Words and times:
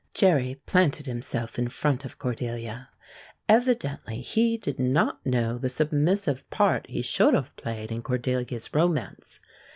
Jerry 0.15 0.59
planted 0.65 1.05
himself 1.05 1.59
in 1.59 1.67
front 1.67 2.05
of 2.05 2.17
Cordelia. 2.17 2.89
Evidently 3.47 4.21
he 4.21 4.57
did 4.57 4.79
not 4.79 5.23
know 5.23 5.59
the 5.59 5.69
submissive 5.69 6.49
part 6.49 6.87
he 6.89 7.03
should 7.03 7.35
have 7.35 7.55
played 7.55 7.91
in 7.91 8.01
Cordelia's 8.01 8.73
romance. 8.73 9.39